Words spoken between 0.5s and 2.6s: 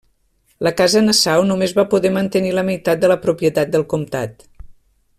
La casa Nassau només va poder mantenir